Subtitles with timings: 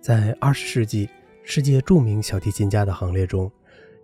[0.00, 1.06] 在二十世纪
[1.42, 3.52] 世界著名小提琴家的行列中，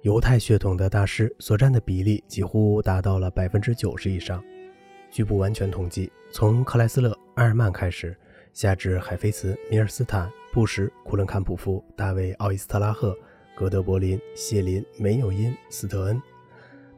[0.02, 4.44] 犹太血统的大师所占的比例几乎达到了百分之九十以上。
[5.10, 8.14] 据不完全统计，从克莱斯勒、埃尔曼开始，
[8.52, 13.16] 下至海菲茨、米尔斯坦、布什、库伦坎普夫、大卫·奥伊斯特拉赫、
[13.54, 16.20] 格德伯林、谢林、梅纽因、斯特恩、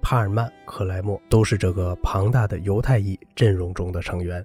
[0.03, 4.45] 帕尔曼、克莱默，都是这个庞大的犹太裔阵容中的成员。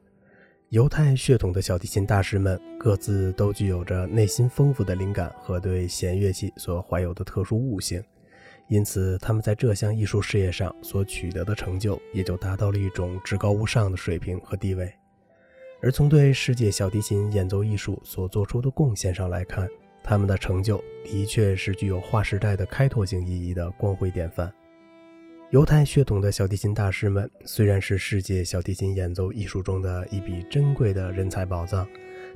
[0.74, 8.04] 犹太血统的小提琴大师们各自都具有着内心丰富的灵感和对弦乐器所怀有的特殊悟性。
[8.70, 14.92] 因此，他们在这项艺术事业上所取得的成就，也就达到了一种至高无上的水平和地位。
[15.80, 19.70] 而从对世界小提琴演奏艺术所做出的贡献上来看，
[20.02, 24.52] 他们的成就的确是具有划时代的开拓性意义的光辉典范。
[25.54, 31.88] 犹太血统的小提琴大师们虽然是世界小提琴演奏艺术中的一笔珍贵的人才宝藏。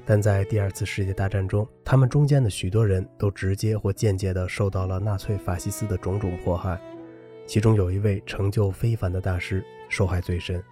[0.05, 6.79] 但在第二次世界大战中，他们中间的许多人都直接或间接地受到了纳粹法西斯的种种迫害。
[7.47, 10.63] 其中有一位成就非凡的大师受害最深，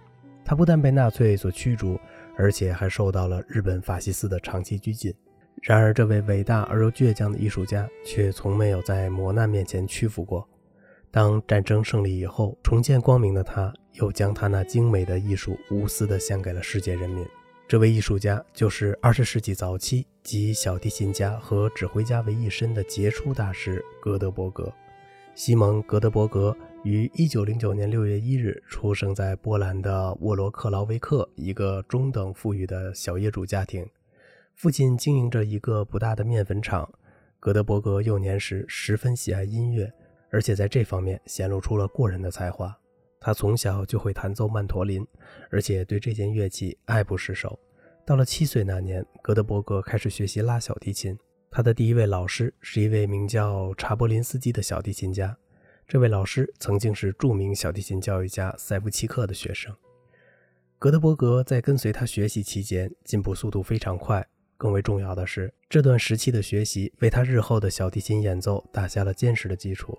[0.44, 1.98] 他不但被纳粹所驱逐，
[2.38, 5.12] 而且还受到了日本法西斯的长期拘禁。
[5.62, 10.48] 然而，这位伟大而又倔强的艺术家却从没有在磨难面前屈服过。
[11.10, 17.26] 当战争胜利以后，重见光明的他，又将他那精美的艺术无私地献给了世界人民。
[17.68, 24.72] 这位艺术家就是二十世纪早期集小提琴家和指挥家为一身的杰出大师格德伯格。
[25.34, 33.86] 西蒙·格德伯格于一九零九年六月一日出生在波兰的沃罗克劳维克一个中等富裕的小业主家庭，
[34.54, 36.88] 父亲经营着一个不大的面粉厂。
[37.40, 39.92] 格德伯格幼年时十分喜爱音乐，
[40.30, 42.76] 而且在这方面显露出了过人的才华。
[43.20, 45.04] 他从小就会弹奏曼陀林，
[45.50, 47.58] 而且对这件乐器爱不释手。
[48.04, 51.18] 到了七岁那年，格德伯格开始学习拉小提琴。
[51.50, 55.36] 他的第一位老师是一位名叫查波林斯基的小提琴家。
[55.88, 59.74] 这位老师曾经是著名小提琴教育家塞夫契克的学生。
[60.78, 64.24] 格德伯格在跟随他学习期间，进步速度非常快。
[64.58, 69.98] 更为重要的是，这段时期的学习为他日后的小提琴演奏打下了坚实的基础。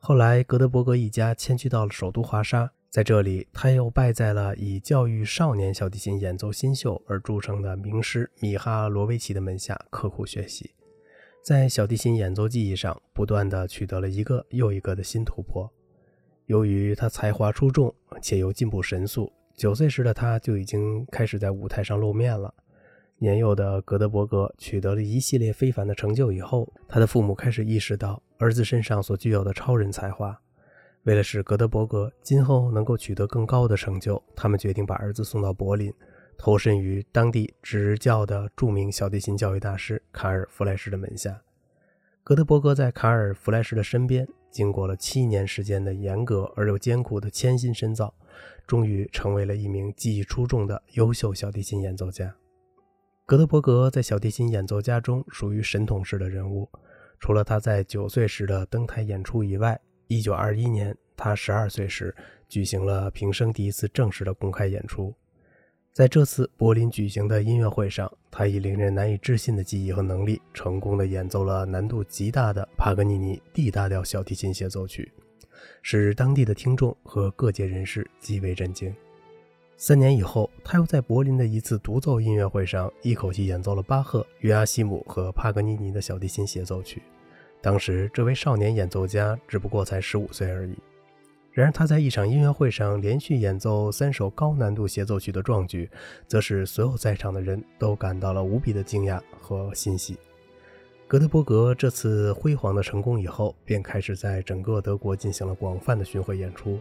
[0.00, 10.70] 后来，格德伯格一家迁居到了首都华沙，在这里，他又拜在了以教育少年小提琴演奏新秀而著称的名师米哈罗维奇的门下，刻苦学习，
[11.44, 15.70] 在小提琴演奏技艺上不断地取得了一个又一个的新突破。
[16.46, 22.54] 由于他才华出众，且又进步神速，九岁时的他就已经开始在舞台上露面了。
[23.20, 30.40] 年幼的格德伯格取得了一系列非凡的成就以后，他的父母开始意识到儿子身上所具有的超人才华。
[31.02, 35.92] 为了使格德伯格今后能够取得更高的成就，他们决定把儿子送到柏林，
[36.36, 41.40] 投身于当地执教的著名小提琴教育大师卡尔·弗莱什的门下。
[42.22, 48.14] 格德伯格在卡尔·弗莱什的身边，经过了七年时间的严格而又艰苦的潜心深造，
[48.64, 52.37] 终于成为了一名技艺出众的优秀小提琴演奏家。
[53.28, 56.66] 格德伯格在小提琴演奏家中属于神童式的人物。
[57.20, 62.16] 除了他在九岁时的登台演出以外，一九二一年他十二岁时
[62.48, 65.14] 举行了平生第一次正式的公开演出。
[65.92, 75.12] 在这次柏林举行的音乐会上，他以令人难以置信的技艺和能力，成功的演奏了难度极大的帕格尼尼 D 大调小提琴协奏曲，
[75.82, 78.90] 使当地的听众和各界人士极为震惊。
[79.80, 87.00] 三年以后，他又在柏林的一次独奏音乐会上，一口气演奏了巴赫、约阿希姆和帕格尼尼的小提琴协奏曲。
[87.62, 90.74] 当时，这位少年演奏家只不过才十五岁而已。
[91.52, 95.88] 然而，他在一场音乐会上连续演奏三首高难度协奏曲的壮举，
[96.26, 100.18] 则使所有在场的人都感到了无比的惊讶和欣喜。
[101.06, 106.80] 格德伯格这次辉煌的成功以后，便开始在整个德国进行了广泛的巡回演出。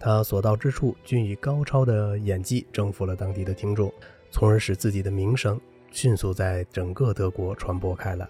[0.00, 3.92] 他所到之处，均以高超的演技征服了当地的听众，
[4.30, 5.60] 从而使自己的名声
[5.92, 8.26] 迅速在整个德国传播开来。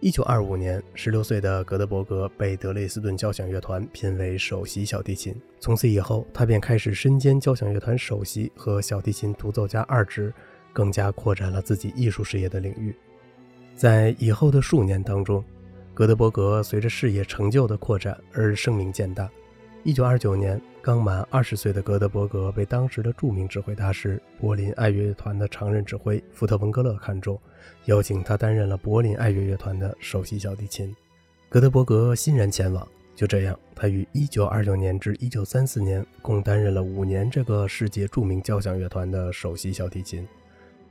[0.00, 5.34] 一九二五年，十六岁的格德伯格被德累斯顿交响乐团聘为首席小提琴。
[5.58, 10.30] 从此以后，他便开始身兼交响乐团首席和小提琴独奏家二职，
[10.74, 12.94] 更加扩展了自己艺术事业的领域。
[13.74, 15.42] 在以后的数年当中，
[15.94, 19.30] 格德伯格随着事业成就的扩展而声名渐大。
[19.86, 27.38] 一九二九年，刚满二十岁的格德伯格被当时的著名指挥大师、柏林爱乐乐团的常任指挥福特·冯·格勒看中，
[27.84, 30.96] 邀请他担任了柏林爱乐乐团的首席小提琴。
[31.50, 32.88] 格德伯格欣然前往。
[33.14, 40.26] 就这样，他于一九二九年至一九三四年共担任了五年这个世界著名交响乐团的首席小提琴。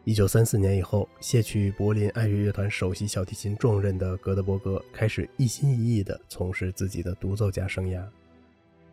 [0.03, 8.03] 一九三四年以后，卸去柏林爱乐乐团首席小提琴重任的格德伯格开始一心一意地从事自己的独奏家生涯。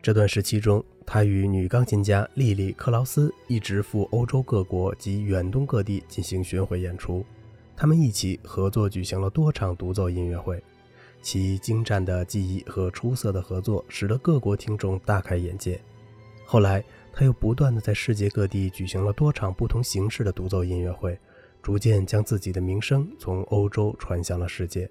[0.03, 7.23] 这段时期中，他与女钢琴家莉莉·克劳斯一直赴欧洲各国及远东各地进行巡回演出。
[7.77, 10.63] 他们一起合作举行了多场独奏音乐会，
[11.21, 15.79] 其精湛的技艺和出色的合作使得各国听众大开眼界。
[16.47, 16.83] 后来，
[17.13, 21.19] 他又不断地在世界各地举行了多场不同形式的独奏音乐会，
[21.63, 24.91] 逐渐将自己的名声从欧洲传向了世界。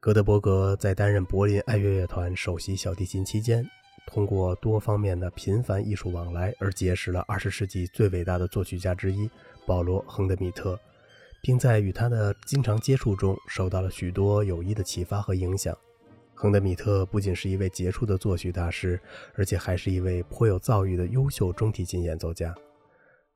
[0.00, 3.64] 格德伯格在担任柏林爱乐乐团首席小提琴期间，
[4.06, 9.28] 通过多方面的频繁艺术往来而结识了20世纪最伟大的作曲家之一
[9.66, 10.78] 保罗·亨德米特，
[11.42, 15.76] 并在与他的经常接触中受到了许多有益的启发和影响。
[16.34, 19.00] 亨德米特不仅是一位杰出的作曲大师，
[19.34, 22.54] 而且还是一位颇有造诣的优秀中提琴演奏家。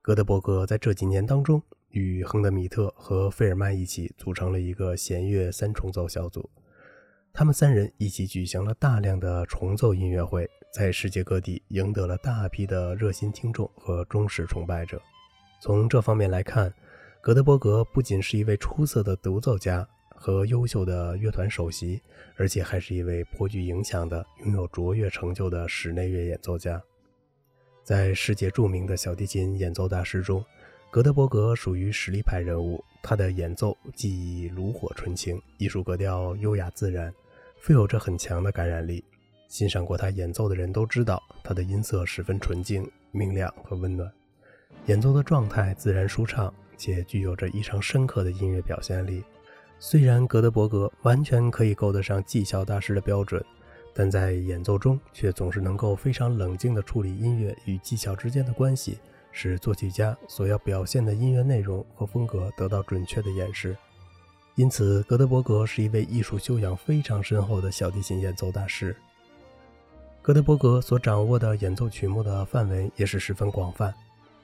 [0.03, 6.49] 格德伯格在这几年当中，与亨德米特和费尔曼一起组成了一个弦乐三重奏小组。
[7.33, 15.01] 他们三人一起举行了大量的重奏音乐会，在世界各地赢得了大批的热心听众和忠实崇拜者。
[15.61, 16.73] 从这方面来看，
[17.21, 19.87] 格德伯格不仅是一位出色的独奏家。
[20.23, 21.99] 和优秀的乐团首席，
[22.37, 26.79] 而且还是一位颇具影响的、拥有卓越成就的室内乐演奏家。
[27.83, 30.45] 在世界著名的小提琴演奏大师中，
[30.91, 32.85] 格德伯格属于实力派人物。
[33.03, 37.11] 他的演奏技艺炉火纯青，艺术格调优雅自然，
[37.59, 39.03] 富有着很强的感染力。
[39.51, 44.09] 欣赏过他演奏的人都知道，他的音色十分纯净、明亮和温暖，
[44.87, 49.25] 演奏的状态自然舒畅，且具有着异常深刻的音乐表现力。
[49.81, 53.45] 虽然格德伯格完全可以够得上技巧大师的标准，
[53.93, 59.01] 但在演奏中却总是能够非常冷静地处理音乐与技巧之间的关系，
[59.33, 63.77] 使作曲家所要表现的音乐内容和风格得到准确的演示。
[64.55, 68.95] 因此，格德伯格是一位艺术修养非常深厚的小提琴演奏大师。
[70.23, 73.93] 格德伯格所掌握的演奏曲目的范围也是十分广泛，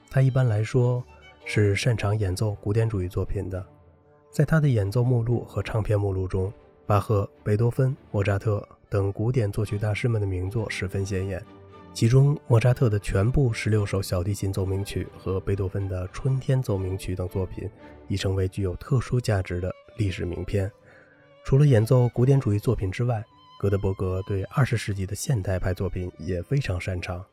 [0.09, 1.03] 他一般来说
[1.45, 3.63] 是擅长演奏古典主义作品的。
[4.31, 6.51] 在他的演奏目录和唱片目录中，
[6.87, 11.43] 巴赫、贝多芬、莫扎特等古典作曲大师们的名作十分显眼。
[11.93, 17.69] 其中，莫扎特的全部十六首小提琴奏鸣曲和贝多芬的《春天奏鸣曲》等作品
[18.07, 20.71] 已成为具有特殊价值的历史名篇。
[21.43, 23.23] 除了演奏古典主义作品之外，
[23.59, 27.25] 格德伯格对二十世纪的现代派作品也非常擅长。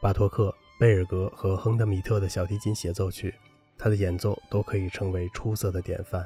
[0.00, 3.34] 巴托克、贝尔格和亨德米特的小提琴协奏曲，
[3.76, 6.24] 他的演奏都可以成为出色的典范。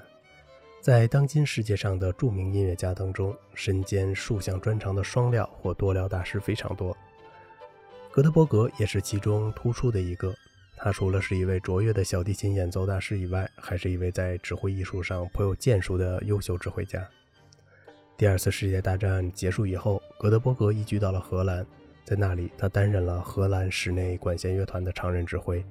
[0.82, 6.94] 在当今世界上的著名音乐家当中，身兼数项专长的双料或多料大师非常多。
[8.12, 10.34] 格德伯格也是其中突出的一个。
[10.76, 17.04] 他除了是一位卓越的小提琴演奏大师以外，还是一位在指挥艺术上颇有建树的优秀指挥家。
[18.18, 21.64] 第二次世界大战结束以后，格德伯格移居到了荷兰，
[22.04, 25.64] 在那里他担任了荷兰室内管弦乐团的常任指挥，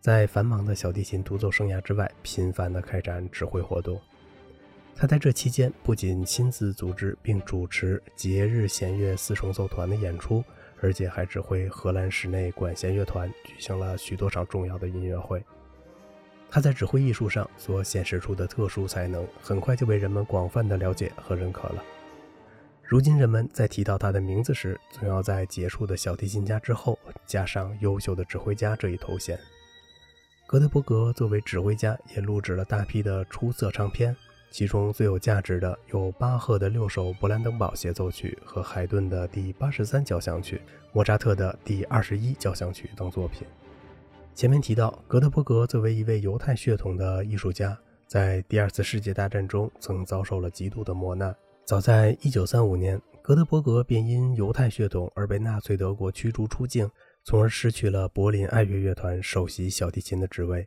[0.00, 3.96] 在繁忙的小提琴独奏生涯之外，频繁地开展指挥活动。
[4.96, 10.42] 他在这期间不仅亲自组织并主持节日弦乐四重奏团的演出，
[10.80, 15.40] 而且还指挥荷兰室内管弦乐团举行了许多场重要的音乐会。
[16.54, 21.82] 他在指挥艺术上所显示出的特殊才能，很快就被人们广泛的了解和认可了。
[22.84, 26.96] 如今，人们在提到他的名字时，总要在杰出的小提琴家之后
[27.26, 29.36] 加上优秀的指挥家这一头衔。
[30.46, 34.14] 格德伯格作为指挥家，也录制了大批的出色唱片。
[34.52, 43.44] 其中最有价值的有巴赫的六首勃兰登堡协奏曲和海顿的第八十三交响曲、莫扎特的第二十一交响曲等作品。
[44.34, 51.34] 前面提到，格德伯格作为一位犹太血统的艺术家，在第二次世界大战中曾遭受了极度的磨难。
[51.64, 56.90] 早在一九三五年，格德伯格便因犹太血统而被纳粹德国驱逐出境，
[57.22, 60.66] 从而失去了柏林爱乐乐团首席小提琴的职位。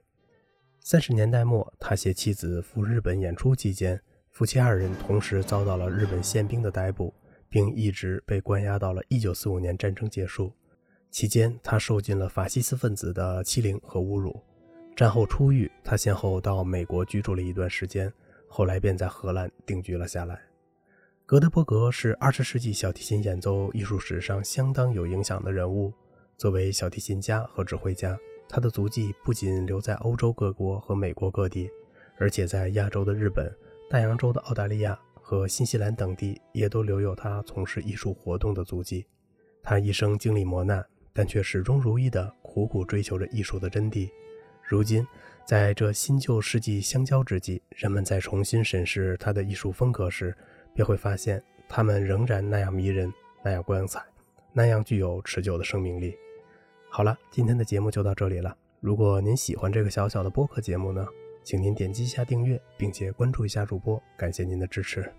[0.80, 7.14] 三十年代末，他携妻子赴日本演出期间，夫妻二人同时遭到了日本宪兵的逮捕，
[7.50, 10.54] 并一直被关押到了1945年战争结束。
[11.18, 14.40] 期间，他受尽了法西斯分子的欺凌和侮辱。
[14.96, 18.14] 战后出狱，他先后到美国居住了一段时间，
[18.48, 20.40] 后来便在荷兰定居了下来。
[21.26, 25.92] 格德伯格是20世纪小提琴演奏艺术史上相当有影响的人物，
[26.38, 28.16] 作为小提琴家和指挥家。
[28.48, 31.68] 他的足迹不仅留在欧洲各国和美国各地，
[32.20, 33.52] 而且在亚洲的日本、
[33.90, 39.08] 大洋洲的澳大利亚和新西兰等地也都留有他从事艺术活动的足迹。
[39.64, 40.86] 他一生经历磨难，
[41.18, 44.08] 但却始终如一地苦苦追求着艺术的真谛，
[44.62, 45.04] 如今，
[45.48, 50.32] 在这新旧世纪相交之际，人们在重新审视他的艺术风格时，
[50.76, 53.12] 便会发现他们仍然那样迷人，
[53.44, 54.00] 那样光彩，
[54.54, 56.16] 那样具有持久的生命力。
[56.88, 58.56] 好了，今天的节目就到这里了。
[58.80, 61.04] 如果您喜欢这个小小的播客节目呢，
[61.44, 65.12] 请您点击一下订阅，并且关注一下主播，感谢您的支持。